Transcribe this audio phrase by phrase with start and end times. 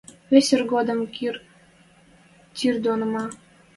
[0.31, 1.35] Весиргодым кым
[2.55, 3.25] тир доно ма?